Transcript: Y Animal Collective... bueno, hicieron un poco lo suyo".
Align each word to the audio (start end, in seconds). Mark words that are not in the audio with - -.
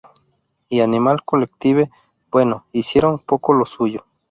Y 0.67 0.79
Animal 0.79 1.21
Collective... 1.23 1.91
bueno, 2.31 2.65
hicieron 2.71 3.11
un 3.11 3.19
poco 3.19 3.53
lo 3.53 3.67
suyo". 3.67 4.03